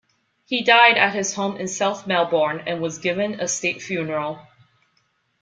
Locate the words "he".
0.47-0.63